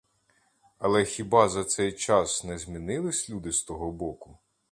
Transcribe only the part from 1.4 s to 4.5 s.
за цей час не змінились люди з того боку?